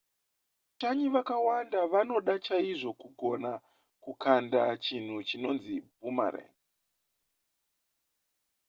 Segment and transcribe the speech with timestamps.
[0.69, 3.51] vashanyi vakawanda vanoda chaizvo kugona
[4.03, 6.53] kukanda chinhu chinonzi boomerang